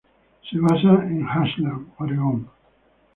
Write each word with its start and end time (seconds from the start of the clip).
Se 0.49 0.57
basa 0.57 1.05
en 1.05 1.23
Ashland, 1.29 1.89
Oregón. 1.99 2.49